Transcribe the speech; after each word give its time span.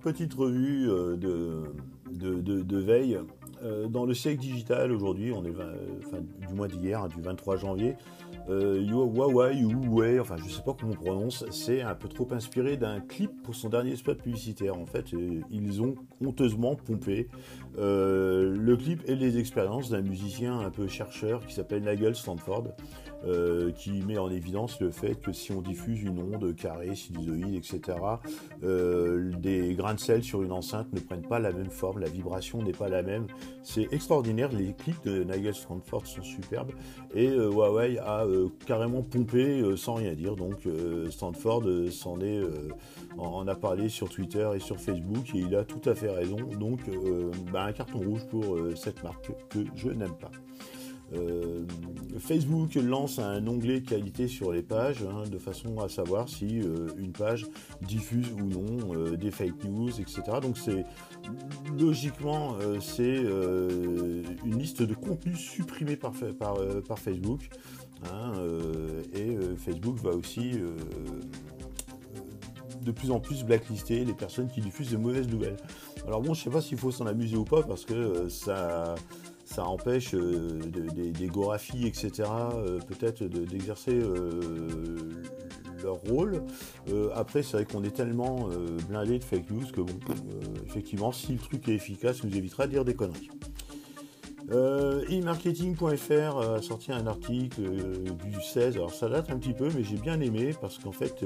petite 0.00 0.34
revue 0.34 0.86
de, 0.86 1.62
de, 2.10 2.78
veille. 2.78 3.18
dans 3.88 4.04
le 4.04 4.14
siècle 4.14 4.40
digital, 4.40 4.92
aujourd'hui, 4.92 5.32
on 5.32 5.44
est 5.44 5.52
enfin, 6.06 6.18
du 6.40 6.54
mois 6.54 6.68
d'hier, 6.68 7.02
hein, 7.02 7.08
du 7.08 7.20
23 7.20 7.56
janvier, 7.56 7.96
euh, 8.48 8.82
Huawei 8.82 9.64
ou 9.64 10.20
enfin 10.20 10.36
je 10.36 10.50
sais 10.50 10.62
pas 10.62 10.76
comment 10.78 10.92
on 10.92 11.02
prononce, 11.02 11.46
c'est 11.50 11.80
un 11.80 11.94
peu 11.94 12.08
trop 12.08 12.28
inspiré 12.32 12.76
d'un 12.76 13.00
clip 13.00 13.30
pour 13.42 13.54
son 13.54 13.70
dernier 13.70 13.96
spot 13.96 14.20
publicitaire. 14.20 14.76
En 14.76 14.84
fait, 14.84 15.14
euh, 15.14 15.40
ils 15.50 15.80
ont 15.80 15.94
honteusement 16.20 16.74
pompé 16.74 17.28
euh, 17.78 18.54
le 18.54 18.76
clip 18.76 19.02
et 19.06 19.16
les 19.16 19.38
expériences 19.38 19.88
d'un 19.90 20.02
musicien 20.02 20.60
un 20.60 20.70
peu 20.70 20.88
chercheur 20.88 21.46
qui 21.46 21.54
s'appelle 21.54 21.84
Nigel 21.84 22.14
Stanford, 22.14 22.68
euh, 23.26 23.70
qui 23.72 24.02
met 24.02 24.18
en 24.18 24.30
évidence 24.30 24.80
le 24.80 24.90
fait 24.90 25.20
que 25.20 25.32
si 25.32 25.52
on 25.52 25.60
diffuse 25.62 26.02
une 26.02 26.18
onde 26.18 26.54
carrée, 26.54 26.94
sinusoïde, 26.94 27.54
etc., 27.54 27.98
des 28.62 29.74
grains 29.74 29.94
de 29.94 30.00
sel 30.00 30.22
sur 30.22 30.42
une 30.42 30.52
enceinte 30.52 30.92
ne 30.92 31.00
prennent 31.00 31.26
pas 31.26 31.38
la 31.38 31.52
même 31.52 31.70
forme, 31.70 32.00
la 32.00 32.08
vibration 32.08 32.62
n'est 32.62 32.72
pas 32.72 32.88
la 32.88 33.02
même. 33.02 33.26
C'est 33.62 33.92
extraordinaire, 33.92 34.50
les 34.52 34.72
clips 34.72 35.02
de 35.04 35.24
Nigel 35.24 35.54
Stanford 35.54 36.06
sont 36.06 36.22
superbes 36.22 36.72
et 37.14 37.28
Huawei 37.28 37.98
a 37.98 38.26
carrément 38.66 39.02
pompé 39.02 39.62
sans 39.76 39.94
rien 39.94 40.14
dire. 40.14 40.36
Donc 40.36 40.66
Stanford 41.10 41.64
s'en 41.90 42.20
est 42.20 42.42
en 43.18 43.46
a 43.46 43.54
parlé 43.54 43.88
sur 43.88 44.08
Twitter 44.08 44.48
et 44.54 44.60
sur 44.60 44.80
Facebook 44.80 45.34
et 45.34 45.38
il 45.38 45.54
a 45.54 45.64
tout 45.64 45.82
à 45.88 45.94
fait 45.94 46.10
raison. 46.10 46.36
Donc 46.58 46.80
bah, 47.52 47.64
un 47.64 47.72
carton 47.72 47.98
rouge 47.98 48.26
pour 48.26 48.56
euh, 48.56 48.74
cette 48.74 49.02
marque 49.02 49.30
que 49.48 49.60
je 49.74 49.88
n'aime 49.88 50.16
pas. 50.16 50.30
Euh, 51.14 51.64
Facebook 52.18 52.74
lance 52.74 53.18
un 53.18 53.46
onglet 53.46 53.82
qualité 53.82 54.28
sur 54.28 54.52
les 54.52 54.62
pages 54.62 55.02
hein, 55.02 55.28
de 55.28 55.38
façon 55.38 55.78
à 55.78 55.88
savoir 55.88 56.28
si 56.28 56.60
euh, 56.60 56.88
une 56.96 57.12
page 57.12 57.46
diffuse 57.82 58.30
ou 58.32 58.44
non 58.44 59.14
des 59.16 59.30
fake 59.30 59.64
news, 59.64 59.90
etc. 60.00 60.22
Donc 60.40 60.58
c'est 60.58 60.84
logiquement 61.78 62.56
c'est 62.80 63.16
une 63.16 64.58
liste 64.58 64.82
de 64.82 64.94
contenus 64.94 65.38
supprimés 65.38 65.96
par, 65.96 66.14
Facebook. 66.98 67.48
Hein, 68.12 68.32
et 69.14 69.36
Facebook 69.56 69.96
va 69.96 70.10
aussi 70.10 70.52
de 72.84 72.92
plus 72.92 73.10
en 73.10 73.18
plus 73.18 73.44
blacklister 73.44 74.04
les 74.04 74.12
personnes 74.12 74.48
qui 74.48 74.60
diffusent 74.60 74.90
de 74.90 74.96
mauvaises 74.96 75.28
nouvelles. 75.28 75.56
Alors 76.06 76.20
bon, 76.20 76.34
je 76.34 76.42
sais 76.42 76.50
pas 76.50 76.60
s'il 76.60 76.78
faut 76.78 76.90
s'en 76.90 77.06
amuser 77.06 77.36
ou 77.36 77.44
pas 77.44 77.62
parce 77.62 77.84
que 77.84 77.94
euh, 77.94 78.28
ça, 78.28 78.94
ça 79.54 79.64
empêche 79.66 80.14
euh, 80.14 80.58
des 81.12 81.26
Gorafi, 81.28 81.86
etc., 81.86 82.28
euh, 82.54 82.80
peut-être 82.80 83.22
d'exercer 83.24 84.00
leur 85.82 85.96
rôle. 85.96 86.42
après, 87.14 87.42
c'est 87.42 87.58
vrai 87.58 87.64
qu'on 87.64 87.84
est 87.84 87.94
tellement 87.94 88.48
blindé 88.88 89.18
de 89.18 89.24
fake 89.24 89.50
news 89.50 89.66
que 89.72 89.82
bon, 89.82 89.94
effectivement, 90.66 91.12
si 91.12 91.32
le 91.32 91.38
truc 91.38 91.68
est 91.68 91.74
efficace, 91.74 92.24
nous 92.24 92.34
évitera 92.36 92.66
de 92.66 92.72
dire 92.72 92.84
des 92.84 92.94
conneries. 92.94 93.30
e-marketing.fr 94.50 96.38
a 96.38 96.62
sorti 96.62 96.92
un 96.92 97.06
article 97.06 97.62
du 97.62 98.42
16, 98.42 98.76
alors 98.76 98.94
ça 98.94 99.08
date 99.08 99.30
un 99.30 99.38
petit 99.38 99.52
peu, 99.52 99.68
mais 99.74 99.84
j'ai 99.84 99.96
bien 99.96 100.20
aimé 100.20 100.52
parce 100.60 100.78
qu'en 100.78 100.92
fait, 100.92 101.22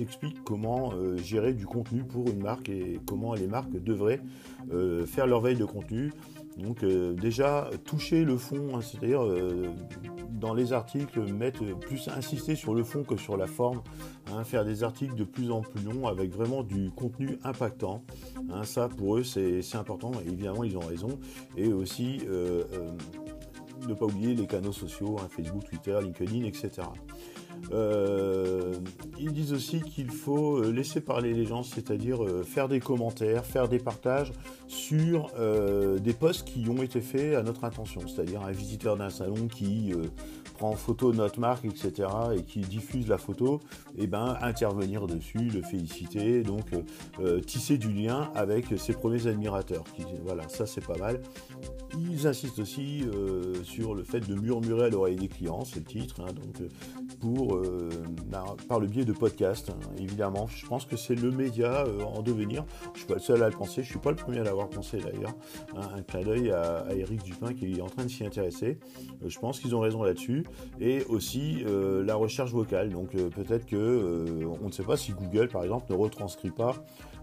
explique 0.00 0.42
comment 0.44 0.92
euh, 0.92 1.16
gérer 1.16 1.52
du 1.52 1.66
contenu 1.66 2.02
pour 2.02 2.28
une 2.28 2.42
marque 2.42 2.68
et 2.68 3.00
comment 3.06 3.34
les 3.34 3.46
marques 3.46 3.72
devraient 3.82 4.20
euh, 4.72 5.06
faire 5.06 5.26
leur 5.26 5.40
veille 5.40 5.56
de 5.56 5.64
contenu. 5.64 6.12
Donc 6.56 6.82
euh, 6.82 7.12
déjà 7.12 7.70
toucher 7.84 8.24
le 8.24 8.36
fond, 8.36 8.76
hein, 8.76 8.80
c'est-à-dire 8.80 9.20
dans 10.30 10.54
les 10.54 10.72
articles 10.72 11.20
mettre 11.32 11.62
plus 11.78 12.08
insister 12.08 12.54
sur 12.56 12.74
le 12.74 12.82
fond 12.82 13.04
que 13.04 13.16
sur 13.16 13.36
la 13.36 13.46
forme, 13.46 13.82
hein, 14.32 14.42
faire 14.44 14.64
des 14.64 14.82
articles 14.82 15.14
de 15.14 15.24
plus 15.24 15.50
en 15.50 15.60
plus 15.60 15.82
longs 15.82 16.06
avec 16.06 16.32
vraiment 16.32 16.62
du 16.62 16.90
contenu 16.90 17.38
impactant. 17.44 18.02
Hein, 18.50 18.64
ça 18.64 18.88
pour 18.88 19.18
eux 19.18 19.24
c'est 19.24 19.60
important, 19.74 20.12
évidemment 20.26 20.64
ils 20.64 20.76
ont 20.76 20.86
raison. 20.86 21.18
Et 21.56 21.72
aussi 21.72 22.20
ne 23.86 23.94
pas 23.94 24.06
oublier 24.06 24.34
les 24.34 24.46
canaux 24.46 24.72
sociaux, 24.72 25.16
Facebook, 25.28 25.64
Twitter, 25.64 25.98
LinkedIn, 26.02 26.44
etc. 26.44 26.82
Euh, 27.72 28.74
ils 29.18 29.32
disent 29.32 29.52
aussi 29.52 29.80
qu'il 29.80 30.10
faut 30.10 30.58
euh, 30.58 30.70
laisser 30.70 31.00
parler 31.00 31.32
les 31.32 31.44
gens, 31.44 31.62
c'est-à-dire 31.62 32.22
euh, 32.22 32.42
faire 32.42 32.68
des 32.68 32.80
commentaires, 32.80 33.44
faire 33.44 33.68
des 33.68 33.78
partages 33.78 34.32
sur 34.68 35.32
des 36.00 36.12
posts 36.12 36.46
qui 36.46 36.68
ont 36.68 36.82
été 36.82 37.00
faits 37.00 37.34
à 37.36 37.42
notre 37.42 37.64
intention, 37.64 38.00
c'est-à-dire 38.06 38.42
un 38.42 38.50
visiteur 38.50 38.96
d'un 38.96 39.10
salon 39.10 39.48
qui 39.48 39.92
prend 40.54 40.72
photo 40.72 41.12
de 41.12 41.18
notre 41.18 41.38
marque, 41.40 41.64
etc., 41.64 42.08
et 42.36 42.42
qui 42.42 42.60
diffuse 42.60 43.08
la 43.08 43.18
photo, 43.18 43.60
et 43.96 44.02
eh 44.02 44.06
ben 44.06 44.36
intervenir 44.40 45.06
dessus, 45.06 45.38
le 45.38 45.62
féliciter, 45.62 46.42
donc 46.42 46.66
tisser 47.46 47.78
du 47.78 47.92
lien 47.92 48.30
avec 48.34 48.66
ses 48.78 48.92
premiers 48.92 49.26
admirateurs. 49.26 49.84
voilà, 50.24 50.48
ça 50.48 50.66
c'est 50.66 50.84
pas 50.84 50.96
mal. 50.96 51.20
Ils 51.98 52.26
insistent 52.26 52.58
aussi 52.58 53.04
sur 53.62 53.94
le 53.94 54.02
fait 54.02 54.20
de 54.20 54.34
murmurer 54.34 54.86
à 54.86 54.88
l'oreille 54.88 55.16
des 55.16 55.28
clients, 55.28 55.64
c'est 55.64 55.80
le 55.80 55.84
titre, 55.84 56.20
hein, 56.20 56.32
donc 56.32 56.68
pour 57.20 57.56
euh, 57.56 57.88
bah, 58.26 58.44
par 58.68 58.80
le 58.80 58.86
biais 58.86 59.04
de 59.04 59.12
podcasts, 59.12 59.70
hein, 59.70 59.78
évidemment. 59.98 60.46
Je 60.46 60.66
pense 60.66 60.84
que 60.84 60.96
c'est 60.96 61.14
le 61.14 61.30
média 61.30 61.84
euh, 61.86 62.02
en 62.02 62.22
devenir. 62.22 62.64
Je 62.94 63.00
suis 63.00 63.08
pas 63.08 63.14
le 63.14 63.20
seul 63.20 63.42
à 63.42 63.48
le 63.48 63.56
penser, 63.56 63.82
je 63.82 63.88
suis 63.88 63.98
pas 63.98 64.10
le 64.10 64.16
premier 64.16 64.40
à 64.40 64.44
l'avoir 64.44 64.55
pensé 64.64 64.98
d'ailleurs. 64.98 65.34
Hein, 65.76 65.88
un 65.96 66.02
clin 66.02 66.22
d'œil 66.22 66.50
à, 66.50 66.86
Eric 66.94 67.22
Dupin 67.22 67.52
qui 67.52 67.74
est 67.74 67.80
en 67.80 67.86
train 67.86 68.04
de 68.04 68.10
s'y 68.10 68.24
intéresser. 68.24 68.78
Euh, 69.22 69.28
je 69.28 69.38
pense 69.38 69.60
qu'ils 69.60 69.74
ont 69.74 69.80
raison 69.80 70.02
là-dessus. 70.02 70.44
Et 70.80 71.04
aussi 71.04 71.64
la 71.66 72.14
recherche 72.14 72.52
vocale. 72.52 72.90
Donc 72.90 73.10
peut-être 73.10 73.66
que 73.66 74.46
on 74.60 74.66
ne 74.66 74.72
sait 74.72 74.82
pas 74.82 74.96
si 74.96 75.12
Google, 75.12 75.48
par 75.48 75.62
exemple, 75.62 75.86
ne 75.90 75.96
retranscrit 75.96 76.50
pas 76.50 76.74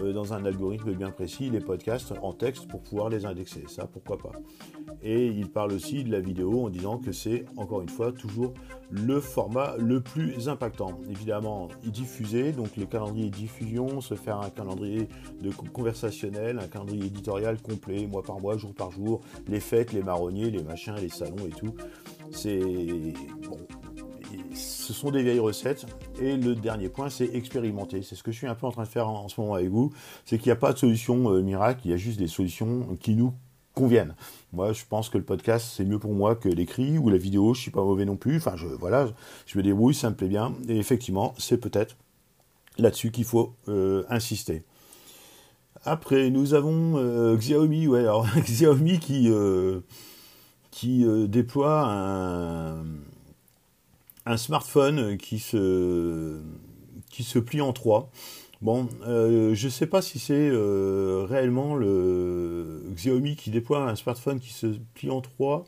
euh, 0.00 0.12
dans 0.12 0.34
un 0.34 0.44
algorithme 0.44 0.92
bien 0.92 1.10
précis 1.10 1.48
les 1.48 1.60
podcasts 1.60 2.12
en 2.22 2.32
texte 2.32 2.68
pour 2.68 2.82
pouvoir 2.82 3.08
les 3.08 3.24
indexer. 3.24 3.64
Ça, 3.66 3.86
pourquoi 3.86 4.18
pas. 4.18 4.32
Et 5.02 5.26
il 5.26 5.48
parle 5.48 5.72
aussi 5.72 6.04
de 6.04 6.12
la 6.12 6.20
vidéo 6.20 6.66
en 6.66 6.70
disant 6.70 6.98
que 6.98 7.12
c'est, 7.12 7.46
encore 7.56 7.80
une 7.80 7.88
fois, 7.88 8.12
toujours 8.12 8.52
le 8.90 9.20
format 9.20 9.74
le 9.78 10.00
plus 10.00 10.48
impactant. 10.48 11.00
Évidemment, 11.10 11.68
diffuser, 11.84 12.52
donc 12.52 12.76
le 12.76 12.86
calendrier 12.86 13.30
diffusion, 13.30 14.00
se 14.00 14.14
faire 14.14 14.40
un 14.40 14.50
calendrier 14.50 15.08
de 15.40 15.50
conversationnel, 15.50 16.58
un 16.58 16.68
calendrier 16.68 17.08
complet, 17.62 18.06
mois 18.06 18.22
par 18.22 18.40
mois, 18.40 18.56
jour 18.56 18.74
par 18.74 18.90
jour, 18.90 19.20
les 19.48 19.60
fêtes, 19.60 19.92
les 19.92 20.02
marronniers, 20.02 20.50
les 20.50 20.62
machins, 20.62 20.94
les 21.00 21.08
salons 21.08 21.46
et 21.46 21.50
tout. 21.50 21.74
C'est 22.32 22.60
bon, 23.48 23.58
ce 24.54 24.92
sont 24.92 25.10
des 25.10 25.22
vieilles 25.22 25.38
recettes. 25.38 25.86
Et 26.20 26.36
le 26.36 26.54
dernier 26.54 26.88
point, 26.88 27.10
c'est 27.10 27.34
expérimenter. 27.34 28.02
C'est 28.02 28.14
ce 28.14 28.22
que 28.22 28.32
je 28.32 28.38
suis 28.38 28.46
un 28.46 28.54
peu 28.54 28.66
en 28.66 28.70
train 28.70 28.84
de 28.84 28.88
faire 28.88 29.08
en, 29.08 29.28
ce 29.28 29.40
moment 29.40 29.54
avec 29.54 29.68
vous. 29.68 29.92
C'est 30.24 30.38
qu'il 30.38 30.48
n'y 30.48 30.52
a 30.52 30.56
pas 30.56 30.72
de 30.72 30.78
solution 30.78 31.32
euh, 31.32 31.42
miracle, 31.42 31.80
il 31.84 31.90
y 31.90 31.94
a 31.94 31.96
juste 31.96 32.18
des 32.18 32.28
solutions 32.28 32.96
qui 33.00 33.14
nous 33.14 33.32
conviennent. 33.74 34.14
Moi, 34.52 34.72
je 34.72 34.84
pense 34.88 35.10
que 35.10 35.18
le 35.18 35.24
podcast, 35.24 35.66
c'est 35.76 35.84
mieux 35.84 35.98
pour 35.98 36.14
moi 36.14 36.34
que 36.34 36.48
l'écrit 36.48 36.98
ou 36.98 37.10
la 37.10 37.18
vidéo. 37.18 37.52
Je 37.52 37.60
suis 37.60 37.70
pas 37.70 37.82
mauvais 37.82 38.04
non 38.04 38.16
plus. 38.16 38.36
Enfin, 38.36 38.56
je, 38.56 38.66
voilà, 38.66 39.08
je 39.46 39.58
me 39.58 39.62
débrouille, 39.62 39.94
ça 39.94 40.10
me 40.10 40.16
plaît 40.16 40.28
bien. 40.28 40.54
Et 40.68 40.78
effectivement, 40.78 41.34
c'est 41.38 41.58
peut-être 41.58 41.96
là-dessus 42.78 43.10
qu'il 43.10 43.24
faut 43.24 43.54
euh, 43.68 44.04
insister. 44.08 44.62
Après, 45.86 46.30
nous 46.30 46.54
avons 46.54 46.98
euh, 46.98 47.36
Xiaomi, 47.36 47.86
ouais, 47.86 48.00
alors 48.00 48.26
Xiaomi 48.36 48.98
qui, 48.98 49.30
qui 50.70 51.06
déploie 51.28 51.84
un, 51.86 52.84
un 54.26 54.36
smartphone 54.36 55.16
qui 55.16 55.38
se, 55.38 56.40
qui 57.10 57.22
se 57.22 57.38
plie 57.38 57.60
en 57.60 57.72
trois. 57.72 58.10
Bon, 58.62 58.88
euh, 59.06 59.54
je 59.54 59.66
ne 59.66 59.70
sais 59.70 59.86
pas 59.86 60.00
si 60.00 60.18
c'est 60.18 60.48
euh, 60.50 61.26
réellement 61.28 61.74
le 61.74 62.82
Xiaomi 62.94 63.36
qui 63.36 63.50
déploie 63.50 63.88
un 63.88 63.94
smartphone 63.96 64.40
qui 64.40 64.52
se 64.52 64.66
plie 64.94 65.10
en 65.10 65.20
trois 65.20 65.64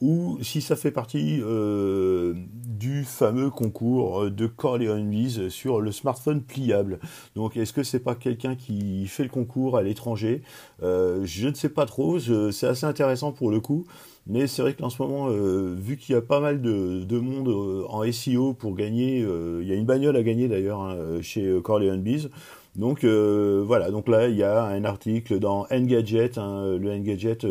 ou 0.00 0.38
si 0.42 0.60
ça 0.60 0.76
fait 0.76 0.90
partie 0.90 1.40
euh, 1.42 2.34
du 2.48 3.04
fameux 3.04 3.50
concours 3.50 4.30
de 4.30 4.46
Corleone 4.46 5.50
sur 5.50 5.80
le 5.80 5.92
smartphone 5.92 6.42
pliable. 6.42 6.98
Donc 7.34 7.56
est-ce 7.56 7.72
que 7.72 7.82
c'est 7.82 8.00
pas 8.00 8.14
quelqu'un 8.14 8.56
qui 8.56 9.06
fait 9.06 9.22
le 9.22 9.28
concours 9.28 9.76
à 9.76 9.82
l'étranger? 9.82 10.42
Je 10.82 11.48
ne 11.48 11.54
sais 11.54 11.68
pas 11.68 11.86
trop, 11.86 12.18
c'est 12.18 12.66
assez 12.66 12.86
intéressant 12.86 13.32
pour 13.32 13.50
le 13.50 13.60
coup. 13.60 13.86
Mais 14.26 14.46
c'est 14.46 14.62
vrai 14.62 14.72
qu'en 14.72 14.88
ce 14.88 15.02
moment, 15.02 15.28
euh, 15.28 15.74
vu 15.78 15.98
qu'il 15.98 16.14
y 16.14 16.18
a 16.18 16.22
pas 16.22 16.40
mal 16.40 16.62
de, 16.62 17.18
monde 17.18 17.48
euh, 17.48 17.84
en 17.90 18.10
SEO 18.10 18.54
pour 18.54 18.74
gagner, 18.74 19.22
euh, 19.22 19.60
il 19.62 19.68
y 19.68 19.72
a 19.72 19.74
une 19.74 19.84
bagnole 19.84 20.16
à 20.16 20.22
gagner 20.22 20.48
d'ailleurs 20.48 20.80
hein, 20.80 20.96
chez 21.20 21.60
Corleone 21.62 22.00
Bees. 22.00 22.28
Donc 22.74 23.04
voilà, 23.04 23.92
donc 23.92 24.08
là 24.08 24.26
il 24.26 24.34
y 24.34 24.42
a 24.42 24.64
un 24.64 24.84
article 24.84 25.38
dans 25.38 25.64
Engadget, 25.70 26.40
hein, 26.40 26.76
le 26.76 26.90
Engadget 26.90 27.46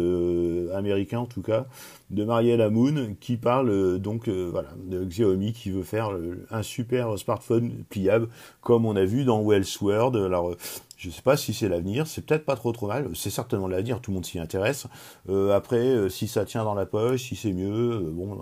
américain 0.75 1.19
en 1.19 1.25
tout 1.25 1.41
cas, 1.41 1.65
de 2.09 2.25
Marielle 2.25 2.59
Amoun 2.59 3.15
qui 3.21 3.37
parle 3.37 3.99
donc 3.99 4.27
voilà 4.27 4.67
de 4.85 5.05
Xiaomi 5.05 5.53
qui 5.53 5.71
veut 5.71 5.83
faire 5.83 6.09
un 6.51 6.61
super 6.61 7.17
smartphone 7.17 7.71
pliable 7.89 8.27
comme 8.59 8.85
on 8.85 8.97
a 8.97 9.05
vu 9.05 9.23
dans 9.23 9.41
Wellsword. 9.41 10.17
Alors 10.17 10.57
je 11.03 11.09
ne 11.09 11.13
sais 11.13 11.21
pas 11.21 11.35
si 11.35 11.53
c'est 11.53 11.67
l'avenir, 11.67 12.07
c'est 12.07 12.25
peut-être 12.25 12.45
pas 12.45 12.55
trop 12.55 12.71
trop 12.71 12.87
mal, 12.87 13.09
c'est 13.13 13.29
certainement 13.29 13.67
l'avenir, 13.67 13.99
tout 13.99 14.11
le 14.11 14.15
monde 14.15 14.25
s'y 14.25 14.39
intéresse. 14.39 14.87
Euh, 15.27 15.51
après, 15.51 15.75
euh, 15.75 16.07
si 16.07 16.29
ça 16.29 16.45
tient 16.45 16.63
dans 16.63 16.75
la 16.75 16.85
poche, 16.85 17.23
si 17.23 17.35
c'est 17.35 17.51
mieux, 17.51 17.91
euh, 17.91 18.11
bon, 18.13 18.39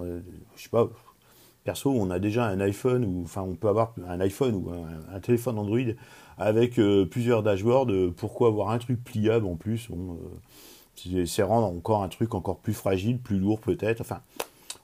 je 0.56 0.62
sais 0.62 0.69
pas. 0.69 0.88
perso, 1.63 1.90
on 1.90 2.12
a 2.12 2.19
déjà 2.19 2.46
un 2.46 2.60
iPhone, 2.60 3.04
ou 3.04 3.24
enfin 3.24 3.42
on 3.42 3.56
peut 3.56 3.68
avoir 3.68 3.96
un 4.08 4.19
iPhone 4.19 4.54
ou 4.54 4.69
un, 5.12 5.19
téléphone 5.22 5.58
Android 5.58 5.80
avec 6.38 6.80
plusieurs 7.10 7.42
dashboards. 7.42 8.13
pourquoi 8.16 8.50
avoir 8.50 8.69
un 8.69 8.78
truc 8.78 9.04
pliable 9.04 9.48
en 9.48 9.56
plus 9.56 9.90
C'est 11.25 11.42
rendre 11.42 11.66
encore 11.66 12.04
un 12.04 12.10
truc 12.10 12.36
encore 12.36 12.60
plus 12.60 12.74
fragile, 12.74 13.18
plus 13.19 13.40
lourd 13.40 13.60
peut-être. 13.60 14.04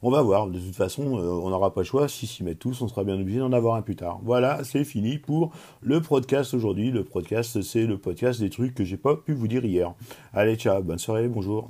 On 0.02 0.12
va 0.12 0.22
voir. 0.22 0.48
De 0.48 0.60
toute 0.60 0.76
façon, 0.76 1.04
on 1.04 1.50
n'aura 1.50 1.74
pas 1.74 1.82
le 1.82 1.86
choix. 1.86 2.08
Si 2.08 2.28
s'y 2.28 2.44
mettent 2.44 2.60
tous, 2.60 2.82
on 2.82 2.88
sera 2.88 3.04
bien 3.04 3.20
obligé 3.20 3.40
d'en 3.40 3.52
avoir 3.52 3.76
un 3.76 3.82
plus 3.82 3.96
tard. 3.96 4.20
Voilà, 4.24 4.64
c'est 4.64 4.84
fini 4.84 5.18
pour 5.18 5.52
le 5.82 6.02
podcast 6.02 6.54
aujourd'hui. 6.54 6.92
Le 6.92 7.04
podcast, 7.04 7.62
c'est 7.62 7.86
le 7.86 7.98
podcast 7.98 8.40
des 8.40 8.50
trucs 8.50 8.74
que 8.74 8.84
j'ai 8.84 8.98
pas 8.98 9.16
pu 9.16 9.34
vous 9.34 9.48
dire 9.48 9.66
hier. 9.66 9.94
Allez, 10.34 10.56
ciao, 10.56 10.82
bonne 10.82 11.00
soirée, 11.00 11.28
bonjour. 11.28 11.70